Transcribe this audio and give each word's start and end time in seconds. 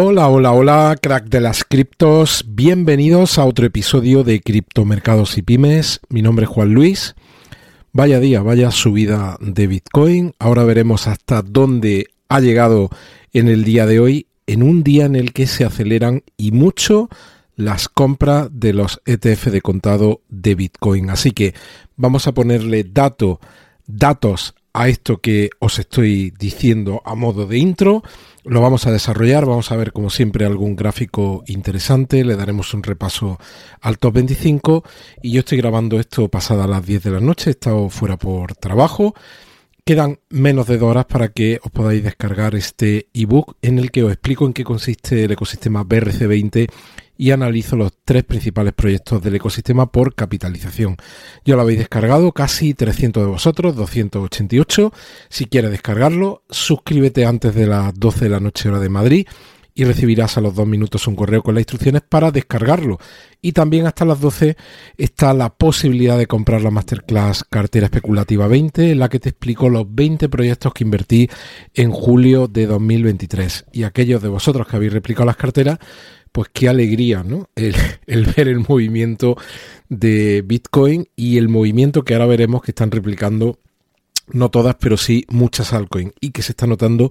Hola, 0.00 0.28
hola, 0.28 0.52
hola, 0.52 0.96
crack 1.02 1.24
de 1.24 1.40
las 1.40 1.64
criptos. 1.64 2.44
Bienvenidos 2.46 3.36
a 3.36 3.44
otro 3.44 3.66
episodio 3.66 4.22
de 4.22 4.40
Criptomercados 4.40 5.36
y 5.38 5.42
Pymes. 5.42 5.98
Mi 6.08 6.22
nombre 6.22 6.44
es 6.44 6.50
Juan 6.50 6.72
Luis. 6.72 7.16
Vaya 7.90 8.20
día, 8.20 8.40
vaya 8.40 8.70
subida 8.70 9.36
de 9.40 9.66
Bitcoin. 9.66 10.34
Ahora 10.38 10.62
veremos 10.62 11.08
hasta 11.08 11.42
dónde 11.42 12.06
ha 12.28 12.38
llegado 12.38 12.90
en 13.32 13.48
el 13.48 13.64
día 13.64 13.86
de 13.86 13.98
hoy, 13.98 14.28
en 14.46 14.62
un 14.62 14.84
día 14.84 15.04
en 15.04 15.16
el 15.16 15.32
que 15.32 15.48
se 15.48 15.64
aceleran 15.64 16.22
y 16.36 16.52
mucho 16.52 17.08
las 17.56 17.88
compras 17.88 18.50
de 18.52 18.74
los 18.74 19.02
ETF 19.04 19.46
de 19.46 19.62
contado 19.62 20.20
de 20.28 20.54
Bitcoin. 20.54 21.10
Así 21.10 21.32
que 21.32 21.54
vamos 21.96 22.28
a 22.28 22.34
ponerle 22.34 22.84
dato, 22.84 23.40
datos 23.88 24.54
a 24.78 24.88
esto 24.88 25.20
que 25.20 25.50
os 25.58 25.80
estoy 25.80 26.32
diciendo 26.38 27.02
a 27.04 27.16
modo 27.16 27.46
de 27.46 27.58
intro. 27.58 28.04
Lo 28.44 28.60
vamos 28.60 28.86
a 28.86 28.92
desarrollar, 28.92 29.44
vamos 29.44 29.72
a 29.72 29.76
ver 29.76 29.92
como 29.92 30.08
siempre 30.08 30.46
algún 30.46 30.76
gráfico 30.76 31.42
interesante, 31.48 32.24
le 32.24 32.36
daremos 32.36 32.72
un 32.74 32.84
repaso 32.84 33.40
al 33.80 33.98
top 33.98 34.14
25 34.14 34.84
y 35.20 35.32
yo 35.32 35.40
estoy 35.40 35.58
grabando 35.58 35.98
esto 35.98 36.28
pasada 36.28 36.68
las 36.68 36.86
10 36.86 37.02
de 37.02 37.10
la 37.10 37.18
noche, 37.18 37.50
he 37.50 37.52
estado 37.54 37.90
fuera 37.90 38.16
por 38.16 38.54
trabajo. 38.54 39.14
Quedan 39.84 40.20
menos 40.28 40.68
de 40.68 40.78
dos 40.78 40.90
horas 40.90 41.06
para 41.06 41.28
que 41.28 41.58
os 41.64 41.72
podáis 41.72 42.04
descargar 42.04 42.54
este 42.54 43.08
ebook 43.12 43.56
en 43.62 43.80
el 43.80 43.90
que 43.90 44.04
os 44.04 44.12
explico 44.12 44.46
en 44.46 44.52
qué 44.52 44.62
consiste 44.62 45.24
el 45.24 45.32
ecosistema 45.32 45.84
BRC20 45.84 46.68
y 47.18 47.32
analizo 47.32 47.76
los 47.76 47.92
tres 48.04 48.24
principales 48.24 48.72
proyectos 48.72 49.20
del 49.20 49.34
ecosistema 49.34 49.90
por 49.90 50.14
capitalización. 50.14 50.96
Yo 51.44 51.56
lo 51.56 51.62
habéis 51.62 51.80
descargado, 51.80 52.32
casi 52.32 52.72
300 52.72 53.24
de 53.24 53.28
vosotros, 53.28 53.74
288. 53.76 54.92
Si 55.28 55.46
quieres 55.46 55.72
descargarlo, 55.72 56.44
suscríbete 56.48 57.26
antes 57.26 57.54
de 57.54 57.66
las 57.66 57.92
12 57.94 58.24
de 58.24 58.30
la 58.30 58.40
noche 58.40 58.68
hora 58.68 58.78
de 58.78 58.88
Madrid 58.88 59.26
y 59.78 59.84
recibirás 59.84 60.36
a 60.36 60.40
los 60.40 60.56
dos 60.56 60.66
minutos 60.66 61.06
un 61.06 61.14
correo 61.14 61.40
con 61.40 61.54
las 61.54 61.60
instrucciones 61.60 62.02
para 62.02 62.32
descargarlo. 62.32 62.98
Y 63.40 63.52
también 63.52 63.86
hasta 63.86 64.04
las 64.04 64.20
12 64.20 64.56
está 64.96 65.32
la 65.34 65.50
posibilidad 65.50 66.18
de 66.18 66.26
comprar 66.26 66.62
la 66.62 66.72
Masterclass 66.72 67.44
Cartera 67.44 67.86
Especulativa 67.86 68.48
20, 68.48 68.90
en 68.90 68.98
la 68.98 69.08
que 69.08 69.20
te 69.20 69.28
explico 69.28 69.68
los 69.68 69.86
20 69.88 70.28
proyectos 70.28 70.74
que 70.74 70.82
invertí 70.82 71.30
en 71.74 71.92
julio 71.92 72.48
de 72.48 72.66
2023. 72.66 73.66
Y 73.72 73.84
aquellos 73.84 74.20
de 74.20 74.28
vosotros 74.28 74.66
que 74.66 74.74
habéis 74.74 74.92
replicado 74.92 75.26
las 75.26 75.36
carteras, 75.36 75.78
pues 76.38 76.50
qué 76.52 76.68
alegría, 76.68 77.24
¿no? 77.24 77.48
El, 77.56 77.74
el, 78.06 78.24
ver 78.26 78.46
el 78.46 78.60
movimiento 78.60 79.36
de 79.88 80.44
Bitcoin 80.46 81.08
y 81.16 81.36
el 81.36 81.48
movimiento 81.48 82.04
que 82.04 82.14
ahora 82.14 82.26
veremos 82.26 82.62
que 82.62 82.70
están 82.70 82.92
replicando, 82.92 83.58
no 84.28 84.48
todas, 84.48 84.76
pero 84.76 84.96
sí 84.96 85.24
muchas 85.30 85.72
altcoins 85.72 86.12
y 86.20 86.30
que 86.30 86.42
se 86.42 86.52
está 86.52 86.68
notando 86.68 87.10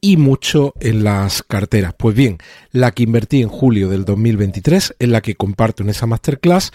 y 0.00 0.16
mucho 0.16 0.74
en 0.80 1.04
las 1.04 1.44
carteras. 1.44 1.94
Pues 1.96 2.16
bien, 2.16 2.38
la 2.72 2.90
que 2.90 3.04
invertí 3.04 3.42
en 3.42 3.48
julio 3.48 3.88
del 3.88 4.04
2023, 4.04 4.96
en 4.98 5.12
la 5.12 5.20
que 5.20 5.36
comparto 5.36 5.84
en 5.84 5.90
esa 5.90 6.06
masterclass, 6.06 6.72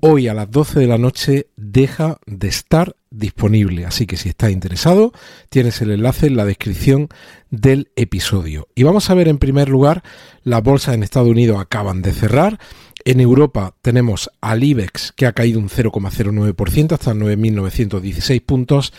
hoy 0.00 0.28
a 0.28 0.34
las 0.34 0.50
12 0.50 0.80
de 0.80 0.86
la 0.86 0.98
noche 0.98 1.46
deja 1.56 2.18
de 2.26 2.48
estar 2.48 2.96
disponible. 3.10 3.86
Así 3.86 4.06
que 4.06 4.16
si 4.16 4.28
estás 4.28 4.50
interesado, 4.50 5.12
tienes 5.48 5.80
el 5.82 5.90
enlace 5.90 6.26
en 6.26 6.36
la 6.36 6.44
descripción 6.44 7.08
del 7.50 7.90
episodio. 7.96 8.68
Y 8.74 8.82
vamos 8.82 9.10
a 9.10 9.14
ver 9.14 9.28
en 9.28 9.38
primer 9.38 9.68
lugar, 9.68 10.02
las 10.44 10.62
bolsas 10.62 10.94
en 10.94 11.02
Estados 11.02 11.28
Unidos 11.28 11.60
acaban 11.60 12.02
de 12.02 12.12
cerrar. 12.12 12.58
En 13.04 13.20
Europa 13.20 13.74
tenemos 13.82 14.30
al 14.40 14.64
IBEX 14.64 15.12
que 15.12 15.26
ha 15.26 15.32
caído 15.32 15.58
un 15.58 15.68
0,09% 15.68 16.92
hasta 16.92 17.12
9.916 17.12 18.42
puntos. 18.44 18.92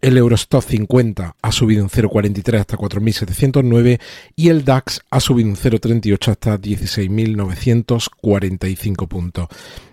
El 0.00 0.16
Eurostock 0.16 0.64
50 0.64 1.36
ha 1.42 1.52
subido 1.52 1.84
un 1.84 1.90
0,43 1.90 2.60
hasta 2.60 2.78
4.709 2.78 4.00
y 4.34 4.48
el 4.48 4.64
DAX 4.64 5.02
ha 5.10 5.20
subido 5.20 5.50
un 5.50 5.56
0,38 5.56 6.28
hasta 6.28 6.58
16.945 6.58 9.08
puntos. 9.08 9.48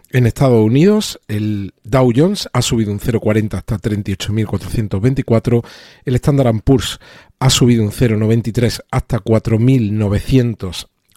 En 0.09 0.25
Estados 0.25 0.63
Unidos, 0.63 1.19
el 1.27 1.73
Dow 1.83 2.11
Jones 2.15 2.47
ha 2.53 2.61
subido 2.61 2.93
un 2.93 2.99
0,40 2.99 3.55
hasta 3.55 3.77
38.424, 3.77 5.65
el 6.05 6.15
Standard 6.15 6.61
Poor's 6.61 6.99
ha 7.39 7.49
subido 7.49 7.83
un 7.83 7.91
0,93 7.91 8.81
hasta 8.89 9.19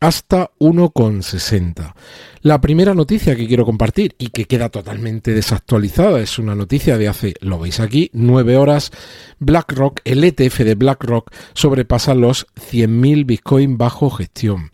hasta 0.00 0.50
1,60. 0.58 1.94
La 2.40 2.60
primera 2.60 2.94
noticia 2.94 3.36
que 3.36 3.46
quiero 3.46 3.66
compartir 3.66 4.14
y 4.18 4.28
que 4.28 4.46
queda 4.46 4.70
totalmente 4.70 5.32
desactualizada 5.32 6.20
es 6.20 6.38
una 6.38 6.54
noticia 6.54 6.96
de 6.96 7.08
hace, 7.08 7.34
lo 7.40 7.58
veis 7.58 7.80
aquí, 7.80 8.10
9 8.14 8.56
horas. 8.56 8.92
BlackRock, 9.38 10.00
el 10.04 10.24
ETF 10.24 10.60
de 10.60 10.74
BlackRock 10.74 11.30
sobrepasa 11.52 12.14
los 12.14 12.46
100.000 12.54 13.26
Bitcoin 13.26 13.76
bajo 13.76 14.08
gestión. 14.10 14.70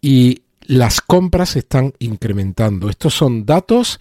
Y 0.00 0.42
las 0.62 1.02
compras 1.02 1.56
están 1.56 1.92
incrementando. 1.98 2.88
Estos 2.88 3.12
son 3.12 3.44
datos 3.44 4.00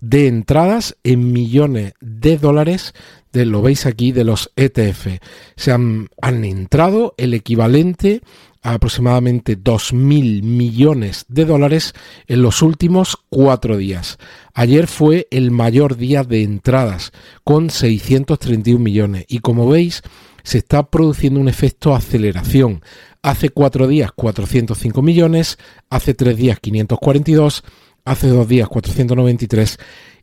de 0.00 0.26
entradas 0.26 0.96
en 1.04 1.32
millones 1.32 1.94
de 2.00 2.38
dólares, 2.38 2.94
de, 3.32 3.44
lo 3.46 3.62
veis 3.62 3.86
aquí, 3.86 4.12
de 4.12 4.24
los 4.24 4.50
ETF. 4.56 5.20
Se 5.56 5.72
han, 5.72 6.08
han 6.20 6.44
entrado 6.44 7.14
el 7.16 7.34
equivalente 7.34 8.22
a 8.62 8.74
aproximadamente 8.74 9.58
2.000 9.58 10.42
millones 10.42 11.24
de 11.28 11.44
dólares 11.44 11.94
en 12.26 12.42
los 12.42 12.62
últimos 12.62 13.16
cuatro 13.28 13.76
días. 13.76 14.18
Ayer 14.54 14.86
fue 14.86 15.28
el 15.30 15.50
mayor 15.50 15.96
día 15.96 16.24
de 16.24 16.42
entradas, 16.42 17.12
con 17.44 17.70
631 17.70 18.78
millones. 18.82 19.24
Y 19.28 19.38
como 19.38 19.68
veis, 19.68 20.02
se 20.42 20.58
está 20.58 20.90
produciendo 20.90 21.40
un 21.40 21.48
efecto 21.48 21.94
aceleración. 21.94 22.82
Hace 23.22 23.50
cuatro 23.50 23.86
días 23.86 24.12
405 24.12 25.02
millones, 25.02 25.58
hace 25.90 26.14
tres 26.14 26.36
días 26.36 26.58
542 26.60 27.64
hace 28.10 28.28
dos 28.28 28.48
días 28.48 28.68
493 28.68 29.78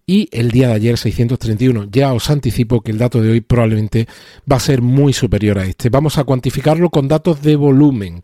y 0.07 0.29
el 0.31 0.51
día 0.51 0.69
de 0.69 0.73
ayer 0.73 0.97
631. 0.97 1.87
Ya 1.91 2.13
os 2.13 2.29
anticipo 2.29 2.81
que 2.81 2.91
el 2.91 2.97
dato 2.97 3.21
de 3.21 3.31
hoy 3.31 3.41
probablemente 3.41 4.07
va 4.51 4.57
a 4.57 4.59
ser 4.59 4.81
muy 4.81 5.13
superior 5.13 5.59
a 5.59 5.65
este. 5.65 5.89
Vamos 5.89 6.17
a 6.17 6.23
cuantificarlo 6.23 6.89
con 6.89 7.07
datos 7.07 7.41
de 7.41 7.55
volumen. 7.55 8.21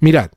Mirad, 0.00 0.30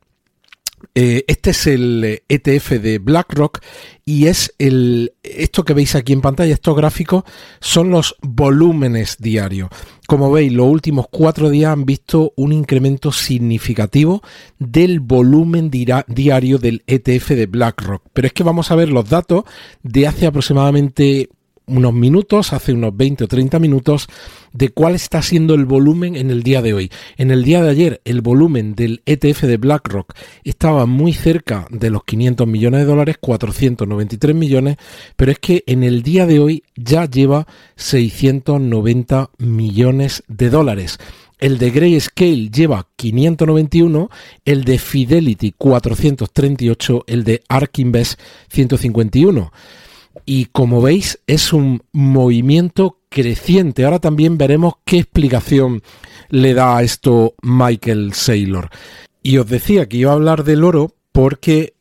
eh, 0.94 1.24
este 1.28 1.52
es 1.52 1.68
el 1.68 2.22
ETF 2.28 2.72
de 2.72 3.00
BlackRock 3.00 3.62
y 4.06 4.28
es 4.28 4.54
el 4.60 5.14
esto 5.24 5.66
que 5.66 5.74
veis 5.74 5.96
aquí 5.96 6.14
en 6.14 6.22
pantalla, 6.22 6.54
estos 6.54 6.78
gráficos 6.78 7.24
son 7.60 7.90
los 7.90 8.16
volúmenes 8.22 9.18
diarios. 9.18 9.70
Como 10.08 10.32
veis, 10.32 10.54
los 10.54 10.68
últimos 10.68 11.08
cuatro 11.12 11.50
días 11.50 11.74
han 11.74 11.86
visto 11.86 12.32
un 12.38 12.54
incremento 12.54 13.12
significativo 13.12 14.22
del 14.58 15.02
volumen 15.02 15.70
diario 15.70 16.60
del 16.60 16.82
ETF 16.88 17.32
de 17.32 17.46
BlackRock. 17.46 18.04
Pero 18.14 18.28
es 18.28 18.34
que 18.34 18.44
vamos 18.44 18.72
a 18.72 18.76
ver 18.76 18.88
los 18.88 19.10
datos 19.10 19.44
de 19.84 20.08
hace 20.08 20.26
aproximadamente 20.26 21.30
unos 21.68 21.94
minutos, 21.94 22.54
hace 22.54 22.74
unos 22.74 22.96
20 22.96 23.26
o 23.26 23.28
30 23.28 23.60
minutos, 23.60 24.08
de 24.54 24.70
cuál 24.70 24.96
está 24.96 25.22
siendo 25.22 25.54
el 25.54 25.66
volumen 25.66 26.16
en 26.16 26.32
el 26.32 26.42
día 26.42 26.62
de 26.62 26.74
hoy. 26.74 26.92
En 27.18 27.30
el 27.30 27.44
día 27.44 27.62
de 27.62 27.70
ayer, 27.70 28.02
el 28.06 28.22
volumen 28.22 28.74
del 28.74 29.02
ETF 29.06 29.44
de 29.44 29.58
BlackRock 29.58 30.14
estaba 30.44 30.86
muy 30.86 31.14
cerca 31.14 31.68
de 31.70 31.90
los 31.90 32.04
500 32.06 32.48
millones 32.48 32.82
de 32.82 32.86
dólares, 32.86 33.18
493 33.20 34.36
millones, 34.36 34.78
pero 35.16 35.32
es 35.32 35.40
que 35.40 35.64
en 35.68 35.84
el 35.84 36.02
día 36.04 36.26
de 36.26 36.40
hoy 36.40 36.64
ya 36.76 37.06
lleva 37.06 37.48
690 37.76 39.30
millones 39.38 40.24
de 40.28 40.50
dólares. 40.50 40.98
El 41.40 41.60
de 41.60 41.70
Grayscale 41.70 42.50
lleva 42.50 42.88
591, 42.96 44.10
el 44.44 44.64
de 44.64 44.80
Fidelity 44.80 45.54
438, 45.56 47.04
el 47.06 47.24
de 47.24 47.44
ARK 47.48 47.80
Invest 47.80 48.20
151 48.50 49.52
y 50.26 50.46
como 50.46 50.82
veis 50.82 51.20
es 51.28 51.54
un 51.54 51.84
movimiento 51.92 53.00
creciente. 53.10 53.86
Ahora 53.86 54.00
también 54.00 54.38
veremos 54.38 54.76
qué 54.86 55.00
explicación 55.00 55.82
le 56.30 56.54
da 56.54 56.78
a 56.78 56.84
esto 56.84 57.36
Michael 57.42 58.14
Saylor. 58.14 58.70
Y 59.24 59.38
os 59.38 59.48
decía 59.48 59.88
que 59.88 59.98
iba 59.98 60.12
a 60.12 60.16
hablar 60.16 60.44
del 60.44 60.64
oro 60.64 60.96
porque 61.12 61.76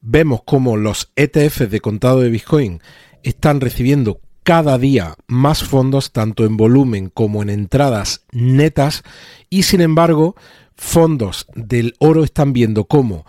vemos 0.00 0.42
como 0.44 0.76
los 0.76 1.10
ETFs 1.16 1.70
de 1.70 1.80
contado 1.80 2.20
de 2.20 2.30
Bitcoin 2.30 2.80
están 3.22 3.60
recibiendo 3.60 4.20
cada 4.44 4.78
día 4.78 5.16
más 5.26 5.64
fondos, 5.64 6.12
tanto 6.12 6.44
en 6.44 6.56
volumen 6.56 7.10
como 7.12 7.42
en 7.42 7.50
entradas 7.50 8.24
netas, 8.30 9.02
y 9.50 9.64
sin 9.64 9.80
embargo, 9.80 10.36
fondos 10.76 11.48
del 11.56 11.96
oro 11.98 12.22
están 12.22 12.52
viendo 12.52 12.84
cómo 12.84 13.26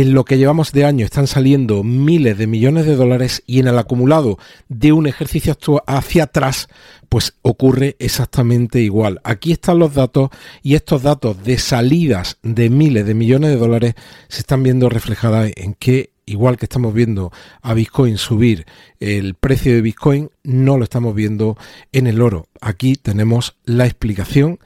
en 0.00 0.14
lo 0.14 0.24
que 0.24 0.38
llevamos 0.38 0.70
de 0.70 0.84
año 0.84 1.04
están 1.04 1.26
saliendo 1.26 1.82
miles 1.82 2.38
de 2.38 2.46
millones 2.46 2.86
de 2.86 2.94
dólares 2.94 3.42
y 3.46 3.58
en 3.58 3.66
el 3.66 3.76
acumulado 3.80 4.38
de 4.68 4.92
un 4.92 5.08
ejercicio 5.08 5.56
hacia 5.88 6.22
atrás, 6.22 6.68
pues 7.08 7.34
ocurre 7.42 7.96
exactamente 7.98 8.80
igual. 8.80 9.20
Aquí 9.24 9.50
están 9.50 9.80
los 9.80 9.94
datos 9.94 10.30
y 10.62 10.76
estos 10.76 11.02
datos 11.02 11.42
de 11.42 11.58
salidas 11.58 12.38
de 12.44 12.70
miles 12.70 13.06
de 13.06 13.14
millones 13.14 13.50
de 13.50 13.56
dólares 13.56 13.94
se 14.28 14.38
están 14.38 14.62
viendo 14.62 14.88
reflejadas 14.88 15.50
en 15.56 15.74
que 15.74 16.12
igual 16.26 16.58
que 16.58 16.66
estamos 16.66 16.94
viendo 16.94 17.32
a 17.60 17.74
Bitcoin 17.74 18.18
subir 18.18 18.66
el 19.00 19.34
precio 19.34 19.74
de 19.74 19.80
Bitcoin, 19.80 20.30
no 20.44 20.78
lo 20.78 20.84
estamos 20.84 21.12
viendo 21.12 21.56
en 21.90 22.06
el 22.06 22.22
oro. 22.22 22.46
Aquí 22.60 22.94
tenemos 22.94 23.56
la 23.64 23.86
explicación 23.86 24.60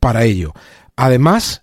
para 0.00 0.24
ello. 0.24 0.52
Además, 0.96 1.62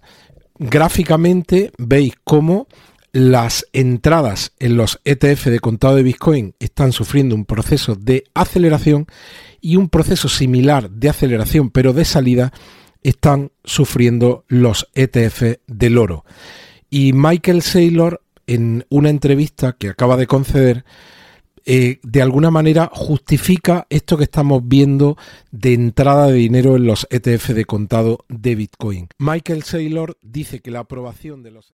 gráficamente 0.58 1.72
veis 1.78 2.14
cómo 2.24 2.68
las 3.14 3.68
entradas 3.74 4.54
en 4.60 4.76
los 4.76 5.00
ETF 5.06 5.46
de 5.46 5.60
contado 5.60 5.96
de 5.96 6.04
Bitcoin 6.04 6.56
están 6.60 6.92
sufriendo 6.92 7.36
un 7.36 7.46
proceso 7.46 7.96
de 7.96 8.24
aceleración 8.34 9.06
y 9.62 9.76
un 9.76 9.88
proceso 9.88 10.28
similar 10.28 10.90
de 10.90 11.10
aceleración 11.10 11.70
pero 11.70 11.94
de 11.94 12.06
salida 12.06 12.52
están 13.04 13.52
sufriendo 13.64 14.46
los 14.48 14.90
ETF 14.96 15.60
del 15.68 16.00
oro. 16.00 16.26
Y 16.90 17.14
Michael 17.14 17.62
Saylor 17.62 18.22
en 18.48 18.86
una 18.90 19.12
entrevista 19.12 19.74
que 19.74 19.90
acaba 19.90 20.18
de 20.18 20.28
conceder 20.28 20.84
eh, 21.66 22.00
de 22.02 22.22
alguna 22.22 22.50
manera 22.50 22.90
justifica 22.92 23.86
esto 23.90 24.18
que 24.18 24.26
estamos 24.26 24.64
viendo 24.66 25.18
de 25.52 25.74
entrada 25.74 26.28
de 26.28 26.34
dinero 26.34 26.76
en 26.76 26.86
los 26.86 27.08
ETF 27.12 27.50
de 27.50 27.66
contado 27.66 28.26
de 28.28 28.56
Bitcoin. 28.56 29.08
Michael 29.20 29.64
Saylor 29.64 30.18
dice 30.24 30.62
que 30.62 30.72
la 30.72 30.80
aprobación 30.80 31.44
de 31.44 31.52
los 31.52 31.74